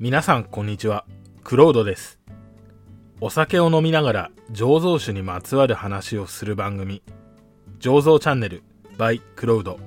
[0.00, 1.04] 皆さんこんにちは。
[1.42, 2.20] クロードです。
[3.20, 7.02] お酒を飲みながら醸造酒にまつわる話をする番組
[7.80, 8.62] 醸造チャンネル
[8.96, 9.80] by クロード。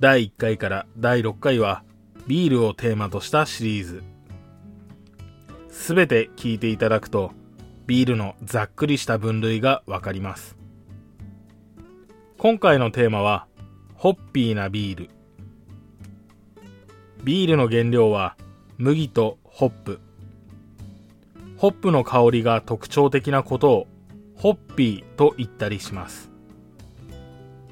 [0.00, 1.84] 第1回から第6回は
[2.26, 4.02] ビールをテーマとしたシリーズ。
[5.68, 7.30] すべて聞いていただくと
[7.86, 10.56] ビールのざっくりした分類がわかります。
[12.36, 13.46] 今回のテーマは
[13.94, 15.19] ホッピーなビール。
[17.22, 18.34] ビールの原料は
[18.78, 20.00] 麦とホップ。
[21.58, 23.86] ホップの香りが特徴的なことを
[24.36, 26.30] ホッピーと言ったりします。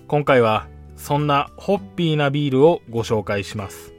[0.06, 3.94] 今回はそんなホッピーなビールをご紹介します。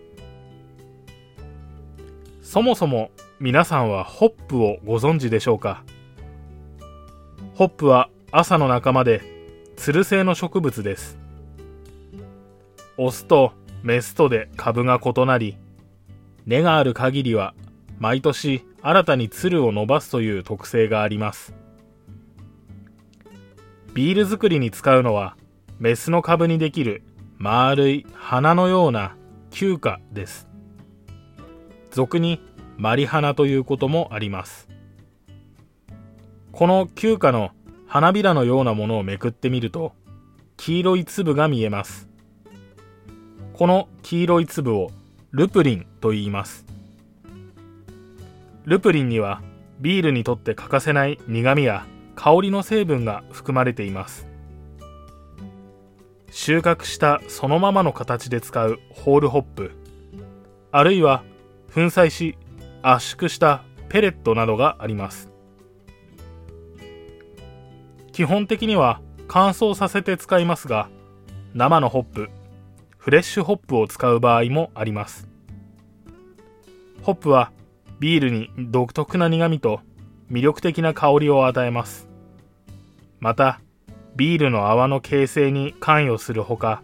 [2.44, 5.84] そもそも皆さんはホップをご存知でしょうか？
[7.56, 9.22] ホップは朝の仲間で
[9.76, 11.18] つる性の植物です。
[12.98, 15.58] オスとメスとで株が異なり、
[16.46, 17.54] 根がある限りは
[18.00, 21.54] 毎年新たにつるを伸ばすという特性があります。
[23.94, 25.36] ビール作りに使うのは
[25.80, 27.04] メスの株にできる
[27.38, 29.16] 丸い花のような
[29.52, 30.48] 球花です。
[31.92, 32.42] 俗に
[32.78, 34.68] マリ花ということもあります。
[36.52, 37.52] この球花の
[37.88, 39.94] 花びらのようなものをめくってみると
[40.58, 42.09] 黄色い粒が見えます。
[43.60, 44.90] この黄色い粒を
[45.32, 46.66] ルプリンと言います。
[48.64, 49.42] ルプリンには
[49.82, 51.86] ビールにとって欠かせない苦味や
[52.16, 54.28] 香りの成分が含まれています。
[56.32, 59.72] 収穫したそのままの形で使うホールホップ、
[60.72, 61.26] あるいは
[61.76, 62.38] 粉砕し
[62.82, 65.30] 圧縮したペレットなどがあります。
[68.14, 70.88] 基本的には乾燥させて使いますが、
[71.54, 72.30] 生のホップ、
[73.00, 75.30] フレッシュホップを使う場合もあります。
[77.02, 77.54] ホップは
[78.00, 79.80] ビールに独特な苦味と
[80.30, 82.10] 魅力的な香りを与えます。
[83.22, 83.62] また、
[84.18, 86.84] ビールの泡の形成に関与するほか、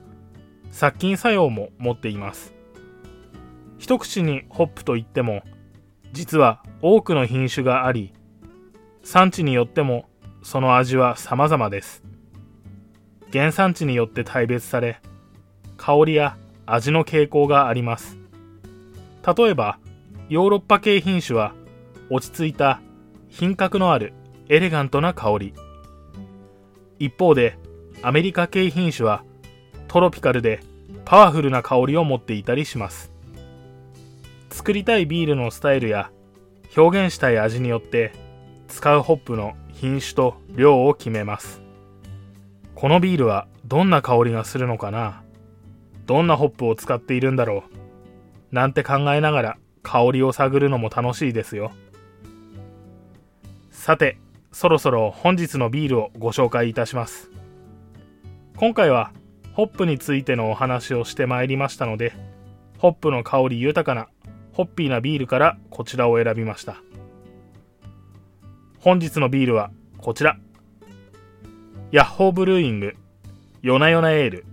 [0.72, 2.54] 殺菌作用も持っています。
[3.78, 5.44] 一口にホップといっても、
[6.14, 8.14] 実は多くの品種があり、
[9.04, 10.06] 産地によっても
[10.44, 12.04] その味は様々です。
[13.34, 15.02] 原産地によって大別され、
[15.78, 18.18] 香りや味の傾向があります。
[19.38, 19.78] 例えば、
[20.30, 21.54] ヨーロッパ系品種は
[22.10, 22.82] 落ち着いた
[23.30, 24.14] 品格のある
[24.50, 25.54] エレガントな香り。
[27.00, 27.58] 一方で、
[28.02, 29.24] アメリカ系品種は
[29.88, 30.60] トロピカルで
[31.06, 33.12] パワフルな香りを持っていたりします。
[34.50, 36.12] 作りたいビールのスタイルや
[36.78, 38.14] 表現したい味によって
[38.68, 41.62] 使うホップの品種と量を決めます。
[42.74, 45.24] このビールはどんな香りがするのかな？
[46.06, 47.64] どんなホップを使っているんだろ
[48.52, 48.56] う。
[48.56, 51.72] なんて考えながら香りを探るのも楽しいですよ。
[53.72, 54.18] さて
[54.52, 57.30] そろそろ本日のビールをご紹介いたします。
[58.58, 59.12] 今回は
[59.54, 62.14] ホップについてのお話をしてまいりましたので
[62.78, 64.08] ホップの香り豊かな
[64.54, 66.78] ホッピーなビールからこちらを選びました。
[68.80, 70.38] 本日のビールはこちら。
[71.92, 72.96] ヤッホーブルーイング
[73.62, 74.46] ヨナヨナエール、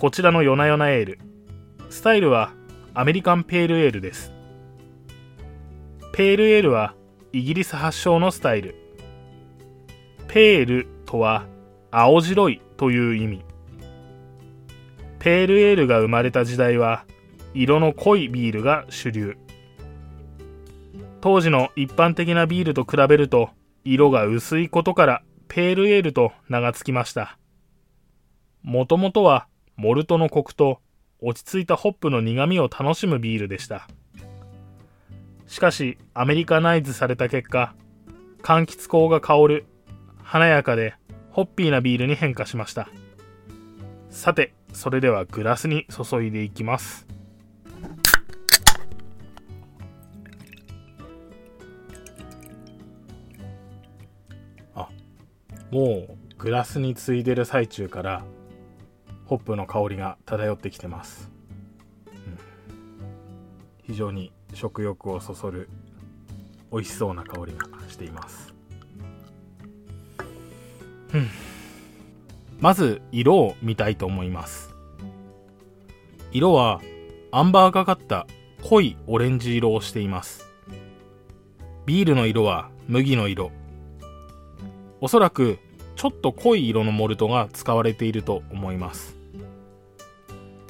[0.00, 1.18] こちらのヨナヨナエール。
[1.90, 2.54] スタイルは
[2.94, 4.32] アメリカンペールエールです。
[6.14, 6.94] ペールエールは
[7.34, 8.76] イギリス発祥のスタイル。
[10.26, 11.44] ペールとは
[11.90, 13.44] 青白いという意味。
[15.18, 17.04] ペールエールが生まれた時代は
[17.52, 19.36] 色の濃いビールが主流。
[21.20, 23.50] 当時の一般的なビールと比べると
[23.84, 27.36] 色が薄いことからペールエールと名が付きました。
[28.62, 29.46] もともとは
[29.80, 30.82] モルトのコクと
[31.22, 33.88] 落ち着いたホップの苦味を楽しむビールでした。
[35.46, 37.74] しかしアメリカナイズされた結果、
[38.42, 39.64] 柑橘香が香る
[40.22, 40.96] 華やかで
[41.30, 42.90] ホッピーなビールに変化しました。
[44.10, 47.06] さて、それではグラスに注いでいきます。
[54.74, 54.90] あ、
[55.70, 58.24] もうグラスについでる最中から
[59.30, 61.30] ホップの香りが漂ってきてます、
[62.08, 62.38] うん、
[63.84, 65.68] 非常に食欲をそそる
[66.72, 68.52] 美味しそうな香りがしています、
[71.14, 71.28] うん、
[72.58, 74.74] まず色を見たいと思います。
[76.32, 76.80] 色は
[77.30, 78.26] アンバーがかった
[78.64, 80.44] 濃いオレンジ色をしています。
[81.86, 83.52] ビールの色は麦の色。
[85.00, 85.60] おそらく
[85.94, 89.19] ちょっと濃い色のモルトが使われていると思います。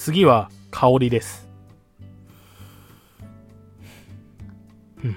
[0.00, 1.46] 次は香りです。
[5.04, 5.16] うん、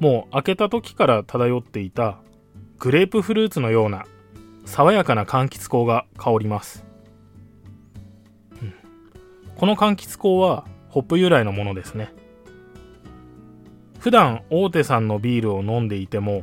[0.00, 2.18] もう開けた時から漂っていた
[2.78, 4.04] グレープフルーツのような
[4.66, 6.84] 爽やかな柑橘香が香ります、
[8.60, 8.74] うん、
[9.56, 12.12] この柑橘香はホップ由来のものですね。
[13.98, 16.42] 普段大手さんのビールを飲んでいても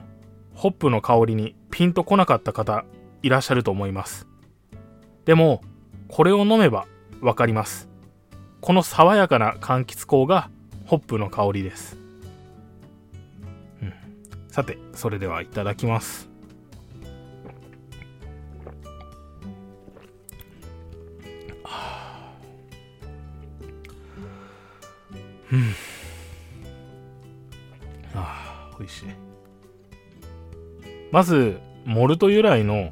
[0.55, 2.83] ホップの香りにピンとこなかった方
[3.21, 4.27] いらっしゃると思います。
[5.25, 5.61] でも
[6.07, 6.87] これを飲めば
[7.23, 7.87] わかります。
[8.59, 10.49] この爽やかな柑橘香が
[10.85, 11.97] ホップの香りです、
[13.81, 13.93] うん、
[14.49, 16.29] さてそれではいただきます。
[25.51, 25.75] うん。
[28.15, 29.05] ああ美味しい。
[31.11, 32.91] まずモルト由来の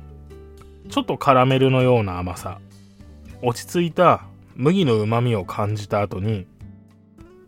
[0.89, 2.59] ちょっとカラメルのような甘さ。
[3.41, 4.23] 落ち着いた
[4.55, 6.45] 麦の旨みを感じた後に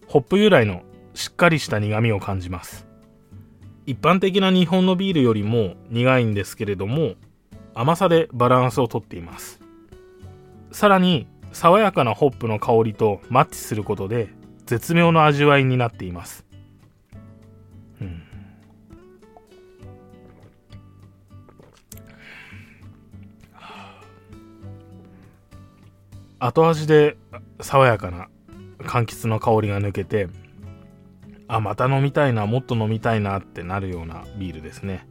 [0.07, 0.81] ホップ由来の
[1.13, 2.87] しっかりした苦みを感じます。
[3.85, 7.15] 一般的な日本のビールよりも苦いんですけれども
[7.75, 9.59] 甘さでバランスをとっています。
[10.71, 14.29] さらに爽やかなホップの香りとマッチすることで
[14.65, 16.42] 絶妙の味わいになっています、
[26.45, 27.15] 後味で
[27.61, 28.27] 爽やかな
[28.79, 30.27] 柑橘の香りが抜けて
[31.47, 35.07] あまた飲みたいなもっと飲みたいなってなるようなビールですね。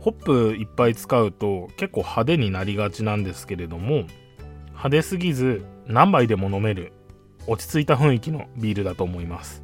[0.00, 4.04] ホップいっぱい使うと結構派手になりがちなんですけれども
[4.68, 6.92] 派手すぎず何杯でも飲める
[7.46, 9.62] 落ち着いた雰囲気のビールだと思います。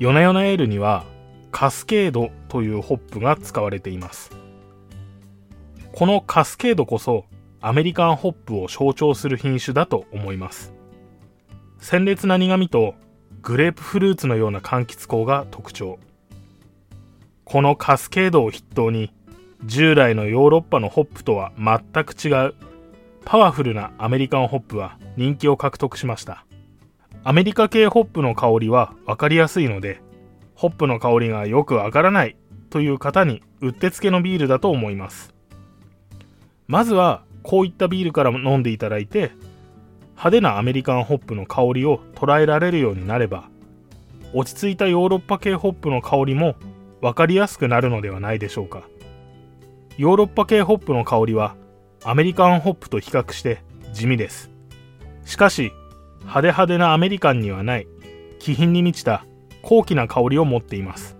[0.00, 1.04] ヨナヨナエールには
[1.52, 4.32] カスケードというホップが使われています。
[5.92, 7.26] このカスケードこそ
[7.64, 10.74] アメリカンホップを象徴する品種だと思います。
[11.78, 12.96] 鮮烈な苦味と
[13.40, 16.00] グレープフルーツのような柑橘香が特徴。
[17.44, 19.12] このカスケードを筆頭に
[19.64, 22.54] 従来のヨーロッパのホップとは全く違う。
[23.24, 26.44] パワフルなアメリカンホップは人気を獲得しました。
[27.22, 30.00] アメリカ系ホップの香りは分かりやすいので
[30.56, 32.36] ホップの香りがよくわからない
[32.70, 35.32] という方にうってつけのビールだと思います。
[36.66, 39.32] まずはこういったビールから飲んでいただいて
[40.10, 43.48] 派手なアメリカンホップの香りを捉えられるようになれば
[44.34, 46.54] 落ち着いたヨーロッパ系ホップの香りも
[47.00, 48.84] 分かりやすくなるのではないでしょうか。
[49.98, 51.56] ヨーロッパ系ホップの香りは
[52.04, 53.62] アメリカンホップと比較して
[53.92, 54.50] 地味です。
[55.24, 55.72] しかし
[56.20, 57.86] 派手派手なアメリカンにはない
[58.38, 59.26] 気品に満ちた
[59.62, 61.18] 高貴な香りを持っています。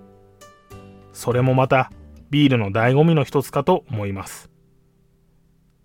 [1.13, 1.91] それもまた
[2.31, 4.52] ビールの醍醐味の一つかと思います。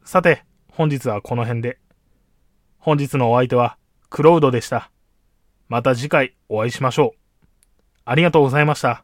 [0.08, 1.80] さて本日はこの辺で。
[2.78, 3.78] 本日のお相手は
[4.10, 4.90] クロウドでした。
[5.68, 7.20] また次回お会いしましょう。
[8.06, 9.04] ありがとうございました。